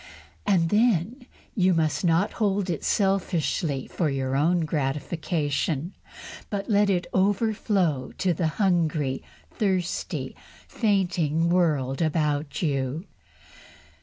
[0.47, 5.93] And then you must not hold it selfishly for your own gratification,
[6.49, 10.35] but let it overflow to the hungry, thirsty,
[10.67, 13.05] fainting world about you.